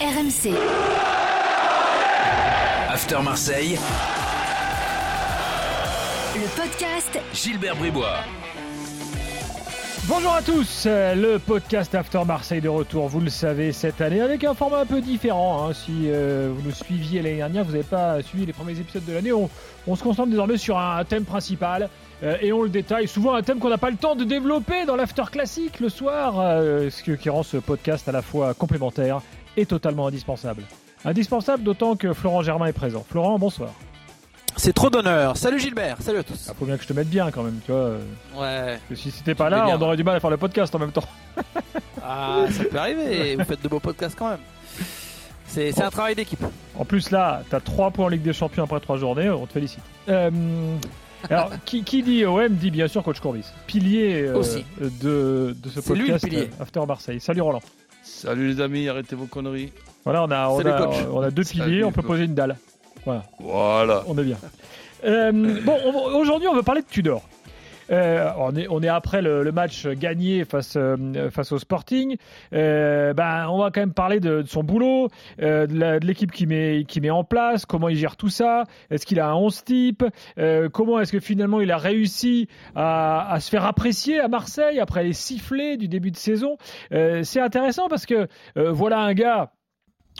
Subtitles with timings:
[0.00, 0.54] RMC.
[2.88, 3.78] After Marseille,
[6.36, 8.16] Le podcast Gilbert Bribois.
[10.08, 14.22] Bonjour à tous, euh, le podcast After Marseille de retour, vous le savez, cette année
[14.22, 15.68] avec un format un peu différent.
[15.68, 15.72] hein.
[15.74, 19.12] Si euh, vous nous suiviez l'année dernière, vous n'avez pas suivi les premiers épisodes de
[19.12, 19.48] l'année, on,
[19.86, 21.90] on se concentre désormais sur un, thème principal
[22.22, 23.06] euh, et on le détaille.
[23.06, 26.40] Souvent un thème qu'on n'a pas le temps de développer dans l'After classique le soir,
[26.40, 29.20] euh, ce qui rend ce podcast à la fois complémentaire
[29.56, 30.62] et totalement indispensable.
[31.04, 33.04] Indispensable d'autant que Florent Germain est présent.
[33.08, 33.70] Florent, bonsoir.
[34.56, 35.36] C'est trop d'honneur.
[35.36, 36.48] Salut Gilbert, salut à tous.
[36.52, 37.92] Il faut bien que je te mette bien quand même, tu vois.
[38.36, 38.76] Ouais.
[38.76, 39.78] parce que si c'était pas là, bien.
[39.78, 41.04] on aurait du mal à faire le podcast en même temps.
[42.02, 43.36] Ah, ça peut arriver.
[43.36, 44.40] Vous faites de beaux podcasts quand même.
[45.46, 46.42] C'est un travail d'équipe.
[46.76, 49.46] En plus, là, tu as 3 points en Ligue des Champions après 3 journées, on
[49.46, 49.80] te félicite.
[50.08, 50.30] Euh,
[51.28, 54.64] alors, qui, qui dit OM dit bien sûr Coach Courbis, pilier euh, Aussi.
[54.80, 56.50] de, de ce C'est lui, podcast pilier.
[56.58, 57.20] After Marseille.
[57.20, 57.60] Salut Roland.
[58.12, 59.72] Salut les amis, arrêtez vos conneries.
[60.04, 60.94] Voilà, on a, on Salut, a, coach.
[61.12, 62.08] on a deux Salut, piliers, on peut coach.
[62.10, 62.56] poser une dalle.
[63.04, 64.02] Voilà, Voilà.
[64.08, 64.36] on est bien.
[65.04, 65.32] Euh,
[65.64, 67.22] bon, on- aujourd'hui, on veut parler de Tudor.
[67.90, 72.16] Euh, on, est, après le, match gagné face, euh, face au Sporting.
[72.52, 77.10] Euh, ben, on va quand même parler de, son boulot, de l'équipe qui met, met
[77.10, 80.04] en place, comment il gère tout ça, est-ce qu'il a un 11 type,
[80.72, 85.12] comment est-ce que finalement il a réussi à, se faire apprécier à Marseille après les
[85.12, 86.56] sifflets du début de saison.
[86.90, 89.52] C'est intéressant parce que voilà un gars,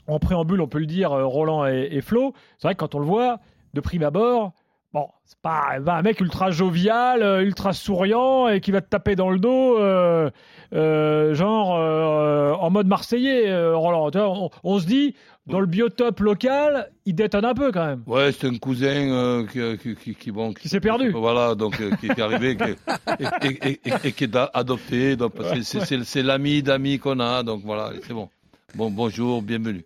[0.07, 3.01] en préambule, on peut le dire, Roland et, et Flo, c'est vrai que quand on
[3.01, 3.41] le voit,
[3.75, 4.53] de prime abord,
[4.93, 8.89] Bon, c'est pas ben, un mec ultra jovial, euh, ultra souriant et qui va te
[8.89, 10.31] taper dans le dos, euh,
[10.73, 14.11] euh, genre euh, en mode marseillais, Roland.
[14.17, 15.15] On, on se dit,
[15.47, 18.03] dans le biotope local, il détonne un peu quand même.
[18.09, 21.11] Ouais, c'est un cousin qui, qui, qui, qui, bon, Qui s'est perdu.
[21.13, 25.15] Voilà, donc qui, est arrivé et, et, et, et- et qui est adopté.
[25.15, 27.45] Donc c'est- c'est c'est- c'est l'ami d'amis qu'on a.
[27.45, 28.29] Donc voilà, c'est bon.
[28.75, 29.85] Bon, bonjour, bienvenue.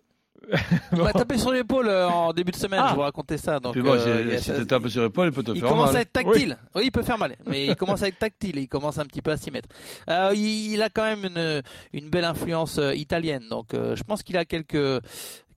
[0.91, 2.79] Il m'a tapé sur l'épaule euh, en début de semaine.
[2.83, 2.89] Ah.
[2.91, 3.59] Je vous racontais ça.
[3.59, 5.87] Donc, moi, euh, il si tu tapes sur l'épaule, il peut te il faire commence
[5.87, 5.97] mal.
[5.97, 6.57] à être tactile.
[6.75, 6.83] Oui.
[6.85, 8.57] il peut faire mal, mais il commence à être tactile.
[8.57, 9.69] Il commence un petit peu à s'y mettre.
[10.09, 11.61] Euh, il, il a quand même une,
[11.93, 13.43] une belle influence euh, italienne.
[13.49, 15.01] Donc, euh, je pense qu'il a quelques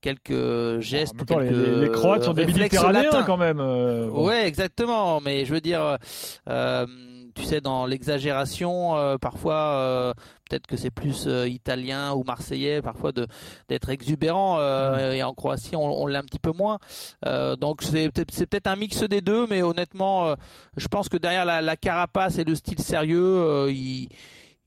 [0.00, 1.16] quelques gestes.
[1.26, 3.22] Temps, les, quelques les- les Croates sont des Méditerranéens latins.
[3.25, 3.60] quand même.
[3.60, 4.26] euh, bon.
[4.26, 5.20] Ouais, exactement.
[5.20, 5.97] Mais je veux dire, euh,
[6.48, 6.86] euh,
[7.34, 10.12] tu sais, dans l'exagération, euh, parfois, euh,
[10.50, 13.26] peut-être que c'est plus euh, italien ou marseillais, parfois de
[13.69, 14.56] d'être exubérant.
[14.58, 16.78] euh, Et en Croatie, on, on l'est un petit peu moins.
[17.26, 20.34] Euh, donc c'est peut-être c'est peut-être un mix des deux, mais honnêtement, euh,
[20.76, 24.08] je pense que derrière la, la carapace et le style sérieux, euh, il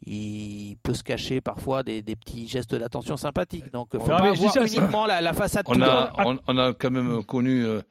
[0.06, 3.72] il peut se cacher parfois des, des petits gestes d'attention sympathiques.
[3.72, 5.66] Donc, faut Non, pas voir ça, uniquement la, la façade.
[5.68, 7.82] On a, on, on a quand même connu euh,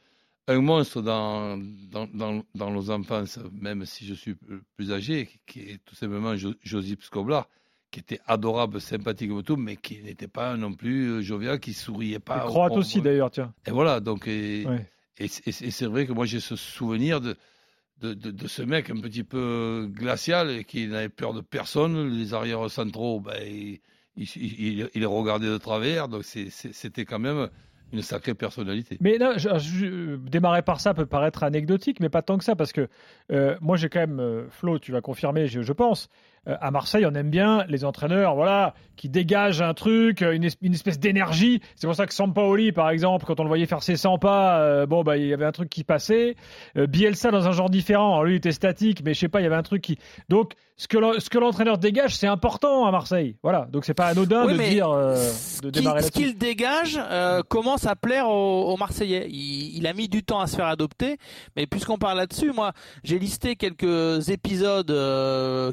[0.48, 4.34] un monstre dans, dans, dans, dans nos enfances, même si je suis
[4.76, 7.46] plus- âgé, qui est tout simplement Jo- Josip Skoblar,
[7.92, 11.72] qui était adorable, sympathique et tout, mais qui n'était pas non plus euh, jovial, qui
[11.74, 12.48] souriait pas.
[12.50, 13.52] On- aussi on- d'ailleurs, tiens.
[13.66, 14.86] Et voilà, donc, et, Ouais.
[15.18, 17.36] et, c'est- et c'est et c'est vrai que moi j'ai ce souvenir de,
[18.00, 22.08] de, de, ce mec un petit peu glacial et qui n'avait peur de personne.
[22.08, 23.80] Les arrières centraux, ben, il,
[24.16, 25.04] il, il-
[25.50, 27.48] de travers, donc c'était quand même
[27.92, 28.96] une sacrée personnalité.
[29.00, 29.34] Mais là,
[30.16, 32.88] démarrer par ça peut paraître anecdotique, mais pas tant que ça, parce que
[33.32, 36.08] euh, moi j'ai quand même, euh, Flo, tu vas confirmer, je pense,
[36.48, 40.44] euh, à Marseille, on aime bien les entraîneurs, voilà, qui dégagent un truc, euh, une,
[40.44, 41.60] es- une espèce d'énergie.
[41.76, 44.60] C'est pour ça que Sampaoli, par exemple, quand on le voyait faire ses 100 pas,
[44.60, 46.36] euh, bon, bah, il y avait un truc qui passait.
[46.76, 49.40] Euh, Bielsa dans un genre différent, Alors, lui il était statique, mais je sais pas,
[49.40, 49.98] il y avait un truc qui.
[50.28, 53.36] Donc, ce que l'entraîneur dégage, c'est important à Marseille.
[53.42, 56.22] Voilà, donc c'est pas anodin Oui, de dire, ce de qui- démarrer ce là-dessus.
[56.28, 56.98] qu'il dégage
[57.50, 59.26] commence à plaire aux, aux Marseillais?
[59.28, 61.18] Il, il a mis du temps à se faire adopter,
[61.54, 62.72] mais puisqu'on parle là-dessus, moi
[63.04, 64.90] j'ai listé quelques épisodes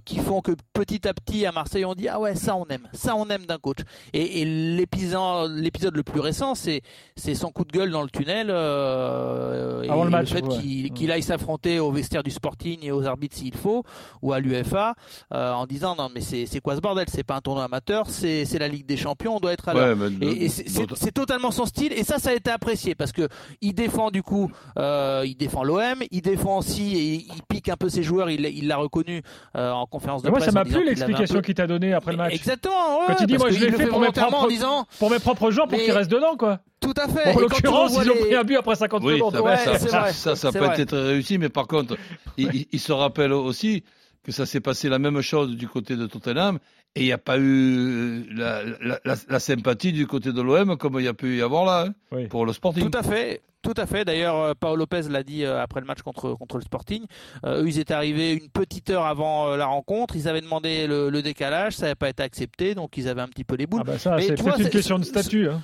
[0.04, 2.88] qui font que petit à petit à Marseille on dit ah ouais ça on aime,
[2.94, 3.78] ça on aime d'un coach.
[4.14, 6.82] Et, et l'épisode l'épisode le plus récent c'est
[7.16, 10.58] c'est son coup de gueule dans le tunnel euh, et Avant le match, fait ouais.
[10.60, 13.84] qu'il qu'il aille s'affronter au vestiaire du Sporting et aux arbitres s'il faut
[14.22, 14.96] ou à l'UFA
[15.34, 17.06] euh, en disant non mais c'est c'est quoi ce bordel?
[17.10, 19.74] C'est pas un tournoi amateur c'est c'est la Ligue des Champions on doit être à
[19.74, 22.94] l'heure Ouais, mais et, et c'est- totalement son style et ça ça a été apprécié
[22.94, 23.28] parce que
[23.62, 27.76] il défend du coup euh, il défend l'OM il défend aussi et il pique un
[27.78, 29.24] peu ses joueurs il il l'a reconnu
[29.56, 32.18] euh, en conférence de presse ça en m'a plu l'explication qu'il t'a donnée après le
[32.18, 32.34] match.
[32.34, 35.10] exactement ouais, Quand il dit, moi, je l'ai fait pour mes en propres- disant pour
[35.12, 36.60] mes propres joueurs pour qu'ils restent dedans quoi.
[36.80, 39.18] tout à fait Bon, en l'occurrence, ils ont les- pris un but après 50 Oui,
[39.18, 39.34] secondes.
[39.36, 40.80] ça, Ouais, ça, ça, ça, peut vrai.
[40.82, 41.96] être réussi, mais par contre,
[42.38, 43.84] il, il- il se rappelle aussi
[44.24, 46.60] que ça s'est passé la même chose du côté de Tottenham
[46.96, 50.78] et il n'y a pas eu la, la, la- la sympathie du côté de l'OM
[50.78, 52.28] comme il y a pu y avoir là hein, Oui.
[52.28, 52.90] pour le Sporting.
[52.90, 53.42] Tout à fait,
[53.74, 54.06] tout à fait.
[54.06, 57.04] D'ailleurs, euh, Paolo Lopez l'a dit euh, après le match contre contre le Sporting.
[57.46, 60.16] Euh, eux, ils étaient arrivés une petite heure avant euh, la rencontre.
[60.16, 63.28] Ils avaient demandé le, le décalage, ça n'avait pas été accepté, donc ils avaient un
[63.28, 63.82] petit peu les boules.
[63.84, 65.50] Ah bah ça, c'est peut-être une question de statut.
[65.50, 65.62] hein.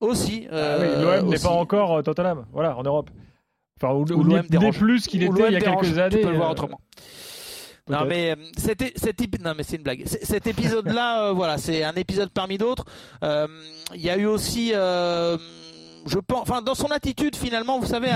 [0.00, 0.46] Aussi.
[0.50, 3.10] Ah euh, oui, L'OM n'est pas encore Tottenham, voilà, en Europe.
[3.80, 4.78] Enfin, ou, Ou l'OM dérange.
[4.78, 6.16] plus qu'il était il y a dérange, quelques années.
[6.16, 6.80] Tu peux le voir autrement.
[7.90, 10.02] Non mais cet, é- cet épi- non mais c'est une blague.
[10.06, 12.84] Cet épisode-là, euh, voilà, c'est un épisode parmi d'autres.
[13.24, 13.46] Euh,
[13.94, 15.38] Il y a eu aussi, euh,
[16.08, 18.10] je pense, enfin dans son attitude finalement, vous savez,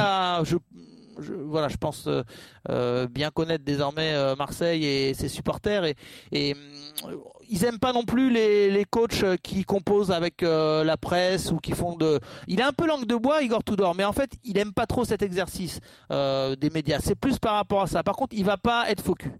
[1.21, 2.23] je- voilà, je pense euh,
[2.71, 5.97] euh, bien connaître désormais euh, Marseille et ses supporters et,
[6.33, 7.19] et hum,
[7.49, 11.59] ils aiment pas non plus les, les coachs qui composent avec euh, la presse ou
[11.59, 12.19] qui font de.
[12.49, 14.87] Il est un peu langue de bois, Igor Tudor, mais en fait, il aime pas
[14.87, 15.81] trop cet exercice
[16.11, 16.99] euh, des médias.
[17.01, 18.03] C'est plus par rapport à ça.
[18.03, 19.33] Par contre, il va pas être focus.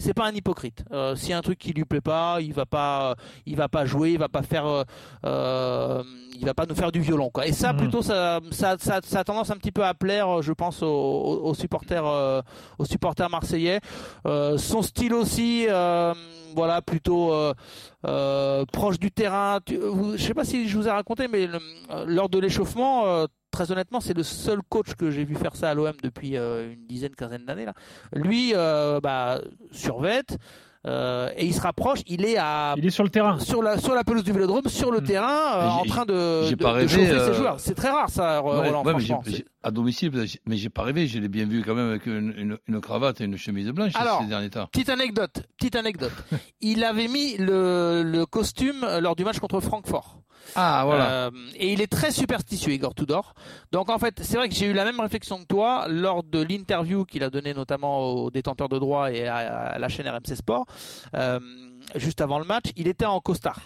[0.00, 0.84] C'est pas un hypocrite.
[0.92, 3.16] Euh, S'il y a un truc qui lui plaît pas, il va pas,
[3.46, 4.84] il va pas jouer, il va pas faire, euh,
[5.26, 6.02] euh,
[6.38, 7.46] il va pas nous faire du violon, quoi.
[7.46, 7.78] Et ça, Mhm.
[7.78, 10.86] plutôt, ça, ça, ça, ça a tendance un petit peu à plaire, je pense, aux,
[10.88, 12.40] aux- supporters, euh,
[12.78, 13.80] aux supporters marseillais.
[14.26, 16.14] Euh, son style aussi, euh,
[16.54, 19.58] voilà, plutôt euh, proche du terrain.
[19.64, 21.48] Tu- vous- je sais pas si je vous ai raconté, mais
[22.06, 25.74] lors de l'échauffement, très honnêtement, c'est le seul coach que j'ai vu faire ça à
[25.74, 27.66] l'OM depuis une dizaine, quinzaine d'années.
[28.12, 29.40] Lui, euh, bah,
[29.72, 30.36] survête.
[30.88, 33.38] Euh, et il se rapproche, il est à Il est sur le terrain.
[33.38, 35.04] sur la sur la pelouse du Vélodrome, sur le Mm.
[35.04, 37.60] terrain, euh, en train de, j'ai de, pas de rêvé, chauffer euh, ses joueurs.
[37.60, 38.82] C'est très rare ça, Ouais, Roland.
[38.84, 39.34] ouais, mais j'ai- franchement.
[39.62, 40.10] à domicile,
[40.46, 41.06] mais j'ai pas rêvé.
[41.06, 43.92] Je l'ai bien vu quand même avec une, une- une cravate et une chemise blanche
[43.96, 44.66] Alors, ces derniers temps.
[44.72, 46.12] Petite anecdote, petite anecdote.
[46.60, 50.16] il avait mis le, le costume lors du match contre Francfort.
[50.54, 51.10] Ah voilà.
[51.10, 53.34] Euh, et il est très superstitieux, Igor Tudor.
[53.72, 56.40] Donc en fait, c'est vrai que j'ai eu la même réflexion que toi lors de
[56.40, 60.66] l'interview qu'il a donnée notamment aux détenteurs de droits et à, la chaîne RMC Sport.
[61.14, 61.38] Euh,
[61.94, 63.60] juste avant le match, il était en costard.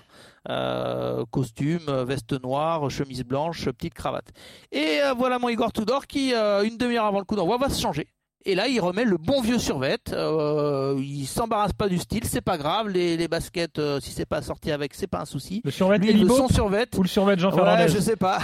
[0.49, 4.33] Euh, costume, veste noire, chemise blanche, petite cravate.
[4.73, 8.09] Et voilà mon Igor Tudor qui, une demi-heure avant le coup d'envoi, va se changer.
[8.45, 9.99] Et là, il remet le bon vieux survêt.
[10.13, 12.89] Euh, il s'embarrasse pas du style, c'est pas grave.
[12.89, 15.63] Les, les baskets, euh, si c'est pas sorti avec, c'est pas un souci.
[15.65, 16.87] Le survêt Lui, le son survêt.
[16.97, 18.39] ou le survêt Jean Ouais, Fernandez je sais pas.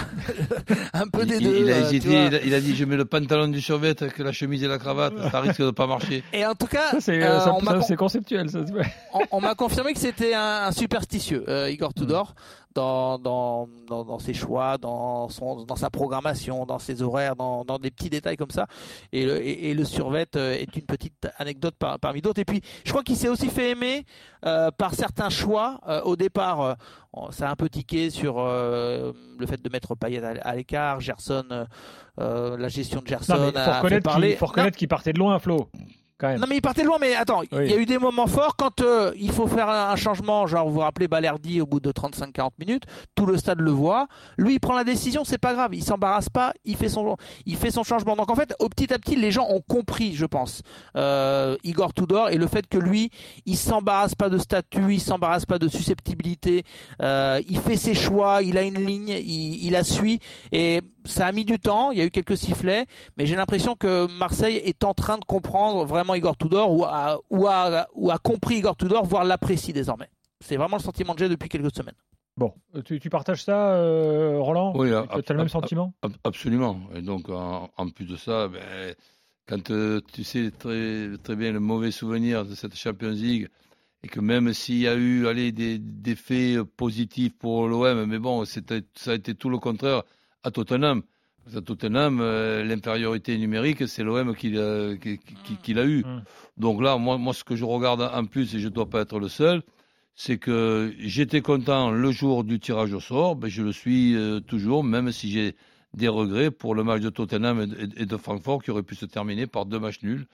[0.93, 1.57] un peu des il, deux.
[1.61, 3.95] il a euh, hésité, il a, il a dit je mets le pantalon du survêt
[4.01, 6.23] avec la chemise et la cravate, ça risque de pas marcher.
[6.33, 8.49] Et en tout cas, c'est euh, conceptuel.
[8.49, 8.59] Ça.
[9.13, 12.35] on, on m'a confirmé que c'était un, un superstitieux, euh, Igor Tudor,
[12.79, 17.65] dans, dans, dans, dans ses choix, dans, son, dans sa programmation, dans ses horaires, dans,
[17.65, 18.67] dans des petits détails comme ça.
[19.11, 22.39] Et le, et, et le survêt euh, est une petite anecdote par- parmi d'autres.
[22.39, 24.05] Et puis, je crois qu'il s'est aussi fait aimer
[24.45, 25.79] euh, par certains choix.
[25.87, 26.73] Euh, au départ, euh,
[27.31, 29.13] ça a un peu tiqué sur le
[29.47, 31.43] fait de mettre Payet à, à l'écart, Gerson,
[32.17, 33.45] la gestion de Gerson Non,
[34.21, 35.69] mais faut a reconnaître qu'il partait de loin, Flo.
[36.19, 36.39] Quand même.
[36.39, 37.69] non mais il partait loin, mais attends, il Oui.
[37.69, 40.73] y a eu des moments forts quand euh, il faut faire un changement, genre vous
[40.73, 42.83] vous rappelez Balerdi au bout de 35-40 minutes,
[43.15, 44.07] tout le stade le voit,
[44.37, 47.55] lui il prend la décision, c'est pas grave, il s'embarrasse pas, il fait son il
[47.55, 48.15] fait son changement.
[48.17, 50.61] Donc en fait, au petit à petit, les gens ont compris, je pense,
[50.97, 53.11] euh, Igor Tudor et le fait que lui,
[53.45, 56.63] il s'embarrasse pas de statut, il s'embarrasse pas de susceptibilité,
[57.01, 60.19] euh, il fait ses choix, il a une ligne, il, il la suit
[60.51, 62.85] et ça a mis du temps, il y a eu quelques sifflets,
[63.17, 67.19] mais j'ai l'impression que Marseille est en train de comprendre vraiment Igor Tudor ou a,
[67.29, 70.09] ou a, ou a compris Igor Tudor, voire l'apprécie désormais.
[70.41, 71.95] C'est vraiment le sentiment que j'ai depuis quelques semaines.
[72.37, 72.53] Bon,
[72.85, 76.79] tu, tu partages ça, euh, Roland Oui, Tu as le même sentiment Ab- Absolument.
[76.95, 78.95] Et donc, en, en plus de ça, ben,
[79.45, 83.49] quand euh, tu sais très, très bien le mauvais souvenir de cette Champions League,
[84.03, 88.19] et que même s'il y a eu allez, des, des faits positifs pour l'OM, mais
[88.19, 88.61] bon, ça
[89.07, 90.03] a été tout le contraire
[90.43, 91.01] à Tottenham.
[91.51, 96.03] Qu'à Tottenham, euh, l'infériorité numérique, c'est l'OM qui l'a qui, qui- qui l'a eu.
[96.03, 96.23] Mm.
[96.57, 99.01] Donc là, moi, moi, ce que je regarde en plus, et je ne dois pas
[99.01, 99.63] être le seul,
[100.15, 104.41] c'est que j'étais content le jour du tirage au sort, ben je le suis euh,
[104.41, 105.55] toujours, même si j'ai
[105.95, 107.61] des regrets pour le match de Tottenham
[107.97, 110.27] et- et de Francfort qui aurait pu se terminer par deux matchs nuls.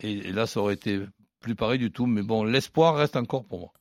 [0.00, 1.00] Et, et là, ça aurait été
[1.40, 2.06] plus pareil du tout.
[2.06, 3.72] Mais bon, l'espoir reste encore pour moi.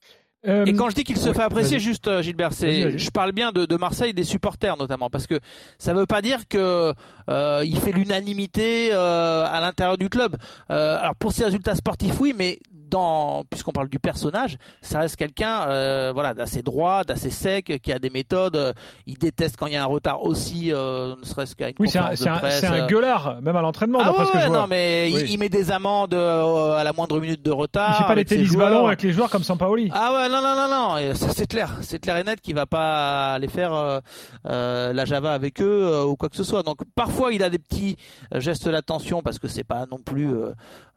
[0.48, 3.32] Euh, Et quand je dis qu'il se fait apprécier, juste euh, Gilbert, c'est, je parle
[3.32, 5.40] bien de, de Marseille, des supporters notamment, parce que
[5.78, 6.94] ça ne veut pas dire que
[7.30, 10.38] euh, il fait l'unanimité euh, à l'intérieur du club.
[10.72, 12.60] Euh, alors pour ses résultats sportifs, oui, mais
[12.92, 17.92] dans, puisqu'on parle du personnage, ça reste quelqu'un, euh, voilà, d'assez droit, d'assez sec, qui
[17.92, 18.56] a des méthodes.
[18.56, 18.74] euh,
[19.08, 21.90] il déteste quand il y a un retard aussi, euh, ne serait-ce qu'à une Oui,
[21.90, 22.60] c'est un, c'est de un- presse.
[22.60, 24.58] c'est un gueulard, même à l'entraînement, ah que ouais, je vois.
[24.60, 25.26] non, mais il- Oui.
[25.30, 27.96] il, met des amendes euh, à la moindre minute de retard.
[27.98, 29.90] Il fait pas les tennis ballons avec les joueurs comme Sampaoli.
[29.94, 32.56] Ah ouais, non, non, non, non, et ça c'est clair, c'est clair et net qu'il
[32.56, 34.00] va pas aller faire euh,
[34.48, 36.64] euh, la Java avec eux euh, ou quoi que ce soit.
[36.64, 37.96] Donc parfois il a des petits
[38.36, 40.52] gestes d'attention parce que c'est pas non plus, euh,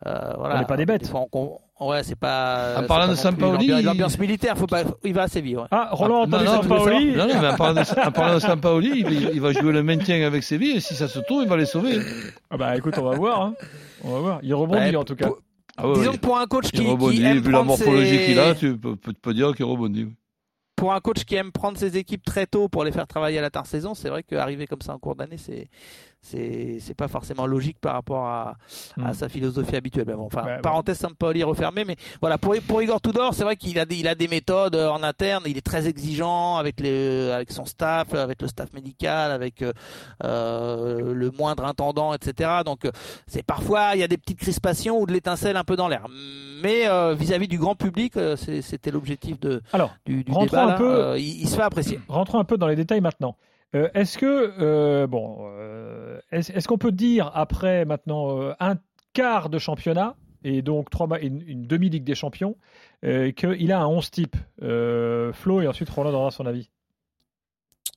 [0.07, 0.57] euh, voilà.
[0.57, 1.07] On n'est pas des bêtes.
[1.07, 2.77] fois, on- on- ouais, c'est pas.
[2.79, 5.57] En parlant pas de Sampaoli, l'ambiance- il- l'ambiance militaire, faut pas, il va assez vite.
[5.57, 5.65] Ouais.
[5.71, 7.13] Ah, Roland a Ah, entendu non, non, Sampaoli.
[7.13, 9.73] Non, non, mais en parlant de, en parlant de Sampaoli, il, va- il va jouer
[9.73, 11.99] le maintien avec Séville et si ça se trouve, il va les sauver.
[12.51, 13.43] Ah bah écoute, on va voir.
[13.43, 13.55] hein.
[14.03, 14.39] On va voir.
[14.43, 15.31] Il rebondit en tout cas.
[15.77, 17.67] Ah ouais, Disons que pour un coach qui, il rebondit, qui aime vu la prendre
[17.67, 20.07] morphologie ses- qu'il a, tu peux, peux, peux dire qu'il rebondit.
[20.77, 23.43] pour un coach qui aime prendre ses équipes très tôt pour les faire travailler à
[23.43, 25.69] l'intersaison, c'est vrai qu'arriver comme ça en cours d'année, c'est
[26.27, 28.57] c'est pas forcément logique par rapport à,
[29.03, 29.15] à Mm.
[29.15, 30.05] sa philosophie habituelle.
[30.07, 30.61] Mais bon, enfin, Ouais, ouais.
[30.61, 34.09] parenthèse Sampoli refermée, mais voilà pour pour Igor Tudor, c'est vrai qu'il a des, il
[34.09, 38.15] a des méthodes euh, en interne, il est très exigeant avec les avec son staff,
[38.15, 39.73] avec le staff médical, avec euh,
[40.25, 42.51] euh, le moindre intendant, etc.
[42.65, 42.91] Donc euh,
[43.27, 46.07] c'est parfois il y a des petites crispations ou de l'étincelle un peu dans l'air.
[46.63, 50.63] Mais euh, vis-à-vis du grand public, euh, c'était l'objectif de Alors, du, du débat.
[50.65, 50.75] un là.
[50.75, 52.01] peu- Euh, il, il se fait apprécier.
[52.09, 53.37] rentrons un peu dans les détails maintenant.
[53.75, 58.77] Euh, est-ce que, euh, bon, euh, est-ce, qu'on peut dire après maintenant un
[59.13, 62.57] quart de championnat et donc trois une, demi-ligue des champions
[63.03, 66.71] qu'il a un 11 type Flo et ensuite Roland aura son avis.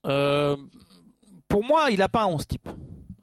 [0.04, 2.70] Pour moi, il n'a pas un 11 type.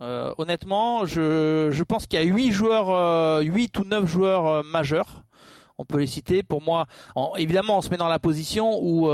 [0.01, 5.23] Honnêtement, je, je pense qu'il y a 8 joueurs, euh, 8 ou 9 joueurs majeurs.
[5.79, 6.43] On peut les citer.
[6.43, 9.09] Pour moi, en- évidemment, on se met dans la position où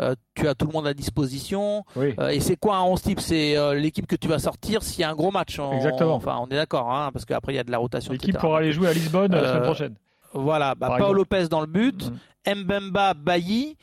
[0.00, 1.84] euh, tu as tout le monde à disposition.
[1.96, 2.14] Oui.
[2.18, 5.00] Euh, et c'est quoi un 11 type C'est euh, l'équipe que tu vas sortir s'il
[5.00, 5.58] y a un gros match.
[5.58, 6.14] On- Exactement.
[6.14, 8.12] Enfin, on est d'accord, hein, parce qu'après il y a de la rotation.
[8.12, 9.94] L'équipe pourra aller jouer à Lisbonne la semaine prochaine.
[10.34, 11.16] Voilà, bah, exemple.
[11.16, 12.10] Lopez dans le but.
[12.46, 12.62] Mhm.
[12.64, 13.76] Mbemba, Bailly.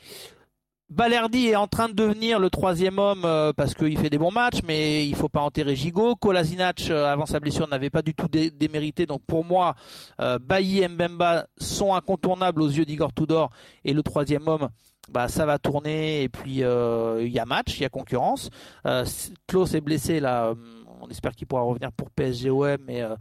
[0.88, 4.30] Balerdi est en train de devenir le troisième homme euh, parce qu'il fait des bons
[4.30, 6.14] matchs, mais il faut pas enterrer Gigot.
[6.14, 9.04] Kolasinac, euh, avant sa blessure, n'avait pas du tout dé- démérité.
[9.04, 9.74] Donc pour moi,
[10.20, 13.50] euh, Bailly et Mbemba sont incontournables aux yeux d'Igor Tudor.
[13.84, 14.68] Et le troisième homme,
[15.10, 16.22] bah, ça va tourner.
[16.22, 18.50] Et puis euh, il y a match, il y a concurrence.
[18.86, 19.04] Euh,
[19.46, 20.46] Klaus est blessé là.
[20.48, 20.54] euh,
[21.00, 22.78] On espère qu'il pourra revenir pour PSGOM.
[22.86, 23.14] Mais euh,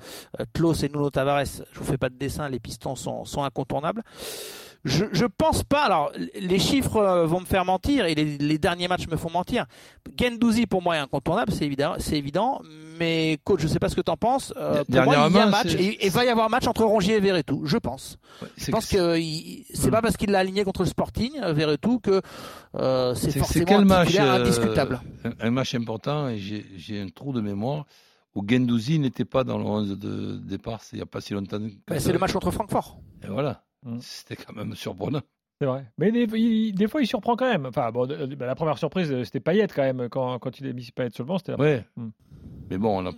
[0.53, 4.01] Klaus et Nuno Tavares, je vous fais pas de dessin, les pistons sont incontournables.
[4.85, 5.83] Je, je pense pas.
[5.83, 9.31] Alors, les chiffres euh, vont me faire mentir et les, les derniers matchs me font
[9.31, 9.65] mentir.
[10.17, 12.61] Gendouzi pour moi est incontournable, c'est évident, c'est évident.
[12.99, 14.53] Mais coach, je sais pas ce que tu en penses.
[14.55, 16.67] Euh, pour moi, il y a Dernièrement, match c'est- et, et va y avoir match
[16.67, 17.65] entre Rongier et Verretou.
[17.65, 18.17] Je pense.
[18.41, 19.19] Ouais, Je pense que-
[19.73, 22.21] c'est pas parce qu'il l'a aligné contre le Sporting euh, Verretou que
[22.75, 25.01] euh, c'est forcément quel un match titulaire euh, indiscutable.
[25.23, 27.85] un, un match important et j'ai un trou de mémoire
[28.35, 31.33] où Gendouzi n'était pas dans le 11 de départ, c'est il n'y a pas si
[31.33, 31.57] longtemps.
[31.87, 32.99] Ben, c'est le match contre Francfort.
[33.23, 33.97] Et voilà, Mm.
[34.01, 35.21] c'était quand même surprenant.
[35.61, 35.85] C'est vrai.
[35.97, 37.65] Mais des, il- des fois, il surprend quand même.
[37.67, 40.09] Enfin, bon, de- de- bah, la première surprise, euh, c'était Payet quand même.
[40.09, 41.85] Quand, quand il a mis Payet sur le banc, c'était Ouais.
[41.95, 42.07] Mm.
[42.69, 43.13] Mais bon, on a-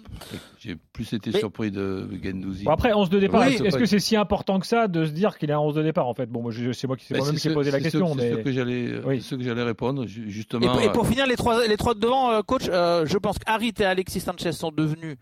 [0.59, 2.65] j'ai plus été Mais- surpris de Gendouzi.
[2.65, 5.05] Bon, après, 11 de départ, Oui, est-ce pas- que c'est si important que ça de
[5.05, 6.25] se dire qu'il a un 11 de départ en fait?
[6.27, 8.13] Bon, moi, c'est moi qui, Ben, ai ce- posé la c'est question.
[8.13, 8.35] ce- C'est mais...
[8.35, 9.21] ce que j'allais Oui.
[9.21, 10.67] ce que j'allais répondre, ju- Et, justement.
[10.73, 13.39] pour- et pour finir, les trois, les trois de devant, euh, coach, euh, je pense
[13.39, 15.15] qu'Harit et Alexis Sanchez sont devenus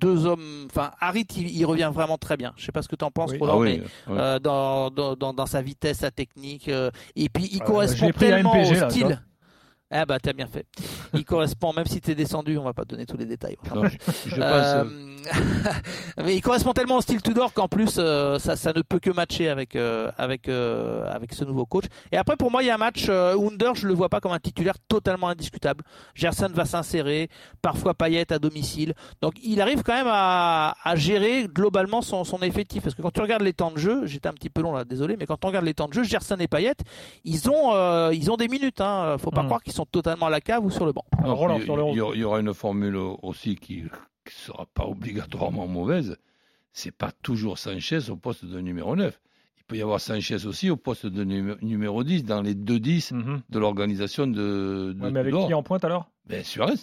[0.00, 0.66] deux hommes.
[0.70, 2.52] Enfin, Harit, il, il revient vraiment très bien.
[2.56, 3.38] Je sais pas ce que tu en penses, Oui.
[3.38, 4.20] Roland, Ah oui, mais ouais.
[4.20, 6.68] euh, dans, dans, dans, dans sa vitesse, sa technique.
[6.68, 9.22] euh, et puis, il Euh, correspond tellement MPG, au là, style.
[9.90, 10.66] Ah bah t'as bien fait.
[11.14, 13.56] Il correspond, même si t'es descendu, on va pas te donner tous les détails.
[13.74, 14.42] Non, je, je pense.
[14.42, 14.84] Euh,
[16.24, 19.10] mais il correspond tellement au style Tudor qu'en plus euh, ça, ça ne peut que
[19.10, 21.84] matcher avec euh, avec euh, avec ce nouveau coach.
[22.12, 24.20] Et après pour moi il y a un match euh, Under, je le vois pas
[24.20, 25.84] comme un titulaire totalement indiscutable.
[26.14, 27.28] Gerson va s'insérer,
[27.62, 28.94] parfois Payet à domicile.
[29.20, 32.82] Donc il arrive quand même à, à gérer globalement son, son effectif.
[32.82, 34.84] Parce que quand tu regardes les temps de jeu, j'étais un petit peu long là,
[34.84, 36.74] désolé, mais quand on regarde les temps de jeu, Gerson et Payet,
[37.24, 38.80] ils ont euh, ils ont des minutes.
[38.80, 39.16] Hein.
[39.18, 39.46] Faut pas Mm.
[39.46, 41.04] croire qu'ils sont totalement à la cave ou sur le banc?
[41.22, 41.96] Alors, Roland, il, sur le il 11.
[41.96, 43.88] y aura- il y aura une formule aussi qui ne
[44.30, 46.16] sera pas obligatoirement mauvaise.
[46.72, 49.18] C'est pas toujours Sanchez au poste de numéro 9.
[49.58, 52.78] Il peut y avoir Sanchez aussi au poste de numé- numéro 10 dans les deux
[52.78, 53.40] 10 Mhm.
[53.48, 56.10] de l'organisation de, de Ouais, mais avec qui en pointe alors?
[56.26, 56.74] Ben, Suarez.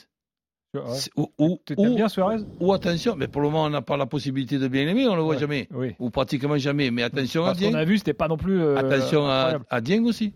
[0.73, 0.81] Ouais.
[1.15, 1.29] Ou,
[1.77, 2.37] ou, bien Suarez?
[2.59, 5.15] ou attention, mais pour le moment on n'a pas la possibilité de bien l'aimer, on
[5.15, 5.39] le voit Ouais.
[5.39, 5.67] jamais.
[5.71, 5.93] Oui.
[5.99, 6.89] Ou pratiquement jamais.
[6.89, 7.75] Mais attention à Parce qu'on Dieng.
[7.77, 8.59] a vu, c'était pas non plus.
[8.59, 10.33] euh, Attention à, à Dieng aussi.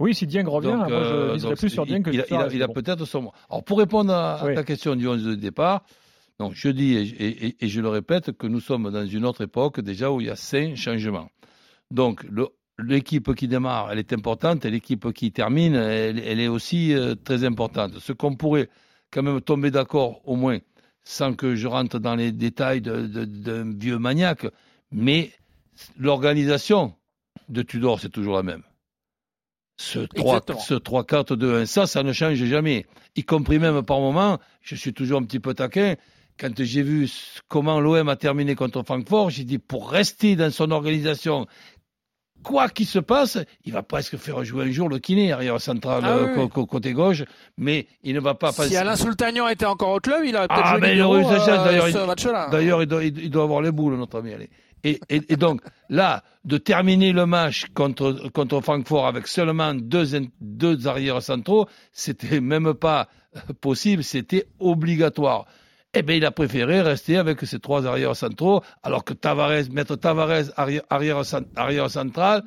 [0.00, 2.48] Oui, si Dieng revient, Donc, moi je euh, plus sur Dieng que il, il a,
[2.52, 3.30] il peut-être son.
[3.48, 5.84] Alors, pour répondre à, ta question du 11 de départ,
[6.38, 9.42] donc je dis et, et- et je le répète que nous sommes dans une autre
[9.42, 11.28] époque déjà où il y a cinq changements.
[11.90, 12.24] Donc,
[12.78, 17.14] l'équipe qui démarre, elle est importante, et l'équipe qui termine, elle, elle est aussi euh,
[17.14, 17.98] très importante.
[17.98, 18.70] Ce qu'on pourrait
[19.10, 20.58] quand même tomber d'accord, au moins,
[21.04, 24.46] sans que je rentre dans les détails d'un vieux maniaque,
[24.92, 25.30] mais
[25.98, 26.94] l'organisation
[27.48, 28.62] de Tudor, c'est toujours la même.
[29.82, 30.58] Ce 3, Exactement.
[30.60, 32.84] ce 3 4 2 1 ça ça ne change jamais
[33.16, 35.94] y compris même par moment je suis toujours un petit peu taquin
[36.38, 37.08] quand j'ai vu
[37.48, 41.46] comment l'OM a terminé contre Francfort j'ai dit pour rester dans son organisation
[42.42, 46.02] quoi qu'il se passe il va presque faire jouer un jour le kiné arrière central
[46.04, 47.22] Ah euh, oui, côté gauche
[47.56, 50.46] mais il ne va pas Si passer Alain Sultagnan était encore au club, il aurait
[50.48, 52.48] peut-être Ah, joué mais il aurait eu sa chance, euh, d'ailleurs, ce match-là.
[52.50, 54.32] D'ailleurs, il doit, il il doit avoir les boules, notre ami.
[54.34, 54.48] allez.
[54.82, 60.06] Et, donc, là, de terminer le match contre, contre Francfort avec seulement deux,
[60.40, 63.08] deux arrières centraux, c'était même pas
[63.60, 65.46] possible, c'était obligatoire.
[65.92, 69.96] Eh bien, il a préféré rester avec ses trois arrières centraux, alors que Tavares, mettre
[69.96, 71.22] Tavares arrière, arrière,
[71.56, 72.44] arrière central,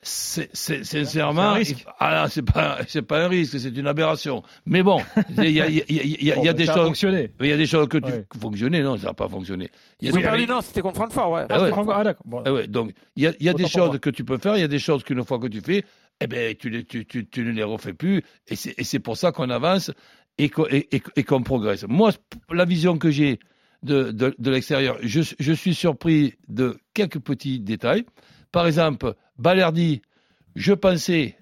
[0.00, 1.80] c'est, c'est, sincèrement, C'est un risque.
[1.80, 4.42] il- ah, non, c'est pas, c'est pas un risque, c'est une aberration.
[4.64, 5.00] Mais bon,
[5.36, 6.52] il y a, il y a- il y a- il y a- il y a
[6.52, 7.30] Bon, des choses, fonctionné.
[7.40, 8.24] il y a des choses que tu Ouais.
[8.40, 9.68] fonctionner, non, ça n'a pas fonctionné.
[10.00, 11.46] Il y a Ils ont des- perdu, non, c'était contre Francfort, ouais.
[11.50, 11.70] Ah ouais.
[11.92, 12.22] Ah, d'accord.
[12.26, 12.42] Bon.
[12.46, 14.38] Ah ouais, donc il y a, il y a Autant des choses que tu peux
[14.38, 15.84] faire, il y a des choses qu'une fois que tu fais,
[16.20, 19.00] eh ben tu, les- tu, tu, tu ne les refais plus, et c'est, et c'est
[19.00, 19.90] pour ça qu'on avance
[20.38, 21.84] et qu'on, et, et- et qu'on progresse.
[21.88, 22.12] Moi,
[22.52, 23.40] la vision que j'ai
[23.82, 28.04] de, de, de l'extérieur, je, je suis surpris de quelques petits détails.
[28.52, 30.02] Par exemple, Balerdi,
[30.56, 31.36] je pensais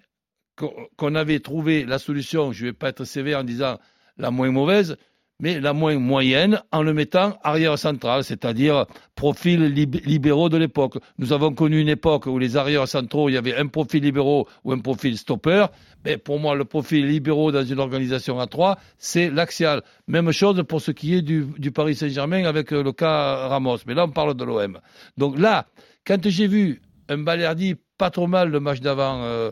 [0.97, 3.79] qu'on, avait trouvé la solution, je ne vais pas être sévère en disant
[4.19, 4.97] la moins mauvaise,
[5.39, 10.97] mais la moins moyenne en le mettant arrière central, c'est-à-dire profil lib- libéraux de l'époque.
[11.19, 14.49] Nous avons connu une époque où les arrières centraux, il y avait un profil libéraux
[14.65, 15.67] ou un profil stopper.
[16.07, 19.83] Mais pour moi, le profil libéraux dans une organisation à trois, c'est l'axial.
[20.07, 23.79] Même chose pour ce qui est du, du Paris Saint-Germain avec euh, le cas Ramos.
[23.87, 24.81] Mais là, on parle de l'OM.
[25.19, 25.67] Donc là,
[26.07, 29.51] quand j'ai vu un Balerdi pas trop mal le match d'avant, euh,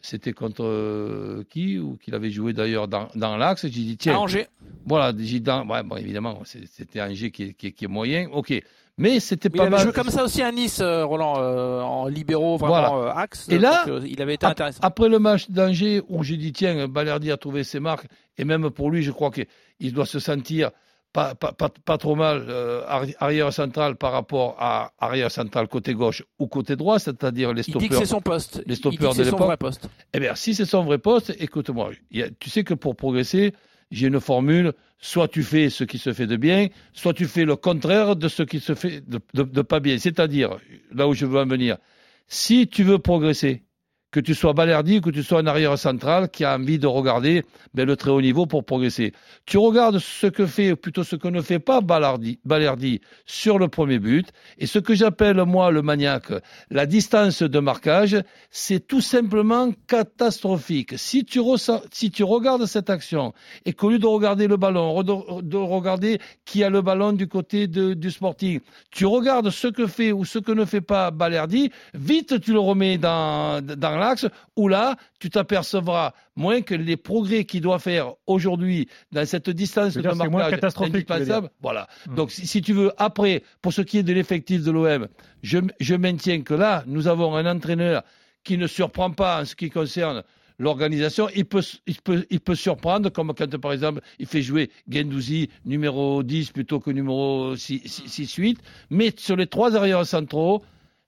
[0.00, 4.14] c'était contre euh, qui Ou qu'il avait joué d'ailleurs dans, dans l'axe, j'ai dit, tiens,
[4.14, 4.46] À Angers.
[4.86, 8.28] voilà, j'ai dans, ouais, bon, évidemment, c'était Angers qui est, qui, est, qui est moyen,
[8.32, 8.52] ok.
[8.96, 9.82] Mais c'était Mais il pas avait mal.
[9.82, 13.48] joué comme ça aussi à Nice, euh, Roland, euh, en libéraux, vraiment axe.
[13.48, 14.78] Et là, donc, il avait été intéressant.
[14.82, 18.06] Après le match d'Angers, où j'ai dit, tiens, Balerdi a trouvé ses marques,
[18.38, 20.70] et même pour lui, je crois qu'il doit se sentir
[21.14, 25.68] pas, pas, pas, pas trop mal euh, arri- arrière central par rapport à arrière central
[25.68, 28.56] côté gauche ou côté droit, c'est-à-dire les Il dit que c'est son poste.
[28.66, 29.88] les Il dit que de c'est son vrai poste.
[30.12, 31.92] Eh bien, si c'est son vrai poste, écoute-moi,
[32.40, 33.54] tu sais que pour progresser,
[33.90, 37.44] j'ai une formule, soit tu fais ce qui se fait de bien, soit tu fais
[37.44, 39.96] le contraire de ce qui se fait de, de- de pas bien.
[39.98, 40.56] C'est-à-dire,
[40.92, 41.76] là où je veux en venir,
[42.26, 43.62] si tu veux progresser,
[44.14, 47.42] que tu sois Balerdi, que tu sois un arrière central qui a envie de regarder
[47.74, 49.12] ben, le très haut niveau pour progresser.
[49.44, 53.58] Tu regardes ce que fait, ou plutôt ce que ne fait pas Balerdi, Balerdi sur
[53.58, 56.32] le premier but, et ce que j'appelle moi le maniaque,
[56.70, 58.16] la distance de marquage,
[58.52, 60.94] c'est tout simplement catastrophique.
[60.96, 63.32] Si tu, regardes cette action
[63.64, 67.66] et qu'au lieu de regarder le ballon, de regarder qui a le ballon du côté
[67.66, 68.60] du sporting,
[68.92, 72.60] tu regardes ce que fait ou ce que ne fait pas Balerdi, vite tu le
[72.60, 78.14] remets dans, dans l'axe où là, tu t'apercevras moins que les progrès qu'il doit faire
[78.26, 81.08] aujourd'hui dans cette distance de c'est moins marquage catastrophique.
[81.60, 81.88] Voilà.
[82.06, 82.14] Hmm.
[82.14, 85.08] Donc, si, si tu veux, après, pour ce qui est de l'effectif de l'OM,
[85.42, 88.02] je, je maintiens que là, nous avons un entraîneur
[88.42, 90.22] qui ne surprend pas en ce qui concerne
[90.58, 91.28] l'organisation.
[91.34, 95.50] Il peut, il, peut, il peut surprendre, comme quand, par exemple, il fait jouer Gendouzi
[95.64, 98.58] numéro 10 plutôt que numéro 6-8.
[98.90, 100.62] Mais sur les trois arrières centraux,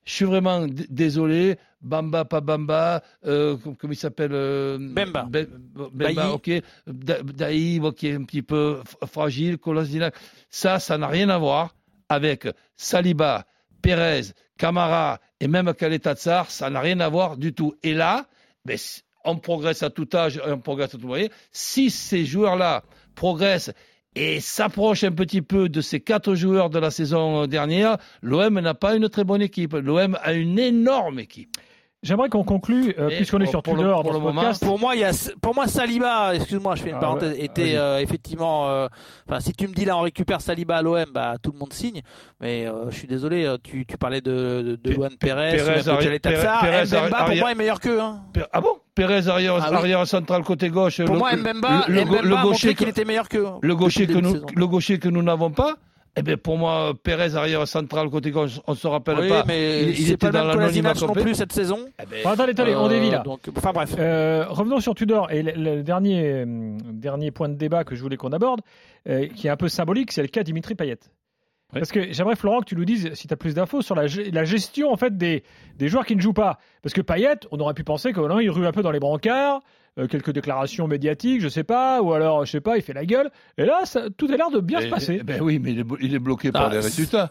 [0.06, 1.56] je suis vraiment désolé.
[1.82, 5.24] Bamba, pas Bamba, euh, com- comment il s'appelle euh, Bemba.
[5.28, 6.18] Ben- Bemba, Bailly.
[6.32, 6.50] ok.
[6.86, 9.58] Da- Daï, bon, qui est un petit peu fragile.
[9.58, 10.14] Kolasinac.
[10.48, 11.74] Ça, ça n'a rien à voir
[12.08, 13.44] avec Saliba,
[13.82, 14.22] Pérez,
[14.56, 16.50] Camara et même Kaletatsar.
[16.50, 17.74] Ça n'a rien à voir du tout.
[17.82, 18.26] Et là,
[18.64, 18.78] ben,
[19.24, 21.28] on progresse à tout âge, on progresse à tout moyen.
[21.52, 22.82] Si ces joueurs-là
[23.14, 23.72] progressent
[24.16, 28.74] et s'approchent un petit peu de ces quatre joueurs de la saison dernière, l'OM n'a
[28.74, 29.74] pas une très bonne équipe.
[29.74, 31.54] L'OM a une énorme équipe.
[32.02, 34.40] J'aimerais qu'on conclue, euh, puisqu'on est sur pour le- Tudor pour dans le ce moment,
[34.42, 34.64] podcast.
[34.64, 37.44] Pour moi, il y a, pour moi, Saliba, excuse-moi, je fais une Ah parenthèse, ouais,
[37.44, 37.76] était vas-y.
[37.76, 38.68] euh, effectivement.
[38.68, 38.86] euh,
[39.28, 41.72] Enfin, si tu me dis là, on récupère Saliba à l'OM, bah tout le monde
[41.72, 42.02] signe.
[42.40, 45.56] Mais euh, je suis désolé, euh, tu, tu parlais de, de, Perez, Pérez.
[45.56, 48.00] Pérez, Pérez, Mbemba, pour moi, est meilleur qu'eux.
[48.00, 48.20] Hein.
[48.52, 48.76] Ah bon?
[48.94, 49.76] Pérez arrière, Ah oui.
[49.76, 51.02] arrière central côté gauche.
[51.02, 53.46] Pour le- moi, le- Mbemba, le, le, Mbemba le gaucher que, qu'il était meilleur qu'eux.
[53.60, 55.74] le gaucher que le nous le gaucher que nous n'avons pas.
[56.18, 59.44] Eh bien, pour moi, Pérez arrière central côté gauche, on se rappelle Oui, pas.
[59.46, 61.80] mais il, il était pas dans même l'anonymat non plus cette saison.
[62.02, 63.18] Eh ben, Bon, attendez, attendez, on Euh, dévie là.
[63.18, 63.94] Donc, enfin bref.
[63.98, 68.00] Euh, revenons sur Tudor et le, le dernier, hum, dernier point de débat que je
[68.02, 68.60] voulais qu'on aborde,
[69.08, 70.98] euh, qui est un peu symbolique, c'est le cas Dimitri Payet.
[71.72, 74.06] Parce que j'aimerais Florent que tu nous dises si tu as plus d'infos sur la,
[74.06, 75.42] ge- la gestion en fait des,
[75.76, 76.58] des joueurs qui ne jouent pas.
[76.80, 79.00] Parce que Payet, on aurait pu penser que non, il rue un peu dans les
[79.00, 79.60] brancards,
[79.98, 83.04] euh, quelques déclarations médiatiques, je sais pas, ou alors je sais pas, il fait la
[83.06, 83.30] gueule.
[83.58, 85.20] Et là, ça, tout a l'air de bien se passer.
[85.24, 87.30] ben oui, mais il est, blo- il est bloqué par Ah, les résultats.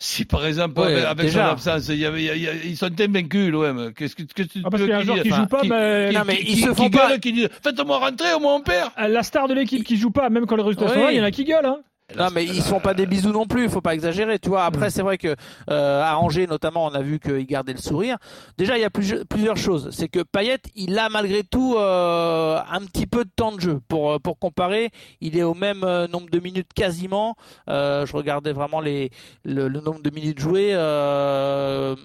[0.00, 2.48] Si par exemple, Ouais, avec, son absence, il y avait, il y a- il y
[2.48, 3.92] a- ils sont invaincus, l'OM.
[3.94, 6.08] Qu'est-ce que, tu Ah, parce qu'il y a un joueur qui joue pas, qui- mais-
[6.10, 8.56] qui- Non, mais qui- ils se font gueule, pas- qui dit Faites-moi rentrer, au moins
[8.56, 8.90] on perd.
[8.98, 11.20] La star de l'équipe qui joue pas, même quand les résultats sont là, il y
[11.20, 11.64] en a qui gueulent.
[11.64, 11.78] Hein.
[12.18, 13.64] Non, mais ils sont pas des bisous non plus.
[13.64, 14.64] Il faut pas exagérer, tu vois.
[14.66, 15.34] Après, c'est vrai que
[15.70, 18.18] euh, à Angers, notamment, on a vu qu'il gardait le sourire.
[18.58, 19.88] Déjà, il y a plus- plusieurs choses.
[19.90, 23.80] C'est que Payet, il a malgré tout euh, un petit peu de temps de jeu.
[23.88, 24.90] Pour euh, pour comparer,
[25.22, 25.80] il est au même
[26.12, 27.36] nombre de minutes quasiment.
[27.70, 29.08] Euh, je regardais vraiment les
[29.46, 30.74] le, le nombre de minutes jouées.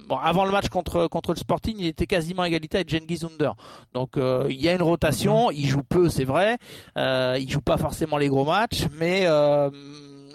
[0.08, 3.26] Bon, avant le match contre contre le Sporting, il était quasiment à égalité avec Cengiz
[3.26, 3.54] Under.
[3.94, 5.52] Donc il y a une rotation.
[5.52, 6.58] Il joue peu, c'est vrai.
[6.96, 9.28] Il joue pas forcément les gros matchs, mais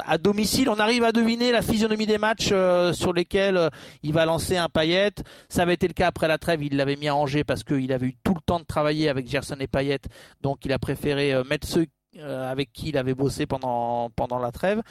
[0.05, 2.53] à domicile, on arrive à deviner la physionomie des matchs
[2.93, 3.71] sur lesquels
[4.03, 5.23] il va lancer un paillette.
[5.49, 7.93] Ça avait été le cas après la trêve, il l'avait mis à Angers parce qu'il
[7.93, 10.01] avait eu tout le temps de travailler avec Gerson et Payet,
[10.41, 11.87] donc il a préféré mettre ceux
[12.23, 14.83] avec qui il avait bossé pendant, pendant la trêve.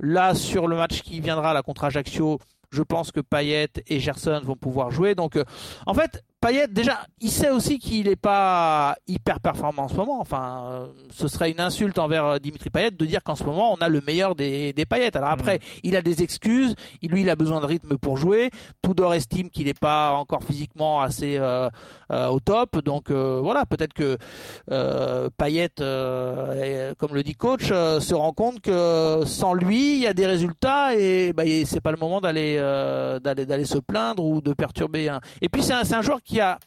[0.00, 2.38] Là, sur le match qui viendra, la contre Ajaccio,
[2.70, 5.14] je pense que Payet et Gerson vont pouvoir jouer.
[5.14, 5.38] Donc,
[5.86, 10.20] en fait, Payet, déjà, il sait aussi qu'il n'est pas hyper performant en ce moment.
[10.20, 13.72] Enfin, euh, ce serait une insulte envers euh, Dimitri Payet de dire qu'en ce moment,
[13.72, 15.16] on a le meilleur des, des Payet.
[15.16, 15.60] Alors après, mm.
[15.84, 16.74] il a des excuses.
[17.00, 18.50] Lui, il a besoin de rythme pour jouer.
[18.82, 21.70] Tudor estime qu'il n'est pas encore physiquement assez euh,
[22.10, 22.82] au top.
[22.84, 24.18] Donc voilà, peut-être que
[25.36, 25.70] Payet,
[26.98, 30.96] comme le dit coach, se rend compte que sans lui, il y a des résultats
[30.96, 35.08] et bah, c'est pas le moment d'aller se plaindre ou de perturber.
[35.08, 35.20] Un...
[35.40, 36.58] Et puis c'est un, un joueur qui qui a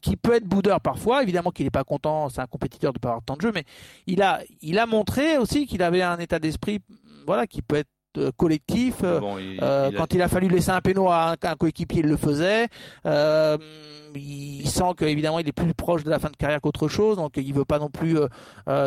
[0.00, 3.10] qui peut être boudeur parfois, évidemment qu'il n'est pas content, c'est un compétiteur de pas
[3.10, 3.62] avoir tant de jeu, mais
[4.08, 6.80] il a, il a montré aussi qu'il avait un état d'esprit,
[7.24, 8.96] voilà, qui peut être euh, collectif.
[9.04, 9.20] Euh,
[9.62, 12.66] euh, quand il a fallu laisser un péno à un, coéquipier, il le faisait.
[13.04, 17.34] il sent qu'évidemment il est plus proche de la fin de carrière qu'autre chose, donc
[17.36, 18.18] il veut pas non plus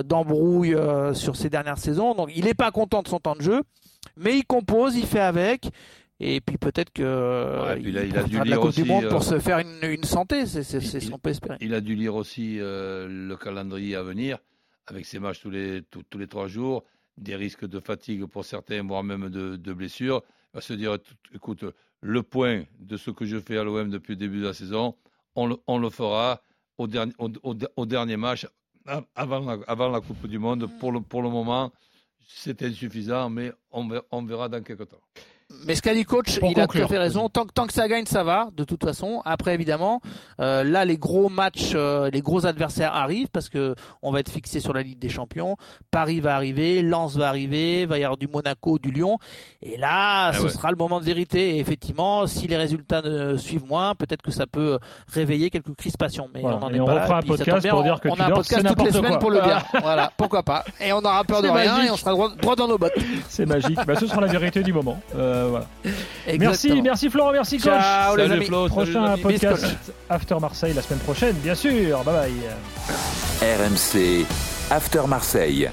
[0.03, 0.75] d'embrouille
[1.13, 2.13] sur ces dernières saisons.
[2.13, 3.61] Donc il n'est pas content de son temps de jeu,
[4.17, 5.69] mais il compose, il fait avec.
[6.19, 9.25] Et puis peut-être que ouais, il, a, dû lire la aussi, du Monde pour euh,
[9.35, 11.57] se faire une, une santé, c'est ce qu'on peut espérer.
[11.59, 14.37] Il a dû lire aussi euh, le calendrier à venir,
[14.87, 16.85] avec ses matchs tous les, tous, les trois jours,
[17.17, 20.21] des risques de fatigue pour certains, voire même de, de blessures.
[20.53, 20.97] Il va se dire,
[21.33, 21.65] écoute,
[21.99, 24.95] le point de ce que je fais à l'OM depuis le début de la saison,
[25.35, 26.41] on le, on le fera
[26.77, 27.29] au dernier, au,
[27.75, 28.47] au, dernier match,
[29.15, 30.69] avant la, avant la Coupe du Monde.
[30.79, 31.73] Pour le, pour le moment,
[32.25, 35.01] c'est insuffisant, mais on verra, on verra dans quelques temps.
[35.67, 37.29] Mais ce qu'a dit coach, il a tout à fait raison.
[37.29, 39.21] Tant, tant, que ça gagne, ça va, de toute façon.
[39.25, 40.01] Après, évidemment,
[40.39, 44.31] euh, là, les gros matchs, euh, les gros adversaires arrivent parce que on va être
[44.31, 45.55] fixé sur la Ligue des Champions.
[45.91, 49.19] Paris va arriver, Lens va arriver, va y avoir du Monaco, du Lyon.
[49.61, 51.55] Et là, ah ce sera le moment de vérité.
[51.55, 54.79] Et effectivement, si les résultats ne suivent moins, peut-être que ça peut
[55.13, 56.27] réveiller quelques crispations.
[56.33, 57.17] Mais on en est on pas là.
[57.17, 59.63] un podcast pour dire que on a un podcast toutes les semaines pour le dire.
[59.81, 60.65] voilà, pourquoi pas.
[60.81, 62.97] Et on aura peur de rien et on sera droit, dans nos bottes.
[63.29, 63.77] C'est magique.
[63.85, 64.99] bah, ce sera la vérité du moment.
[65.15, 65.59] Euh, euh,
[66.39, 67.71] merci, merci Florent, merci coach.
[67.71, 69.65] Ciao, les Flo, Prochain podcast
[70.09, 72.03] After Marseille la semaine prochaine, bien sûr.
[72.03, 73.57] Bye bye.
[73.57, 74.25] RMC
[74.71, 75.69] After Marseille.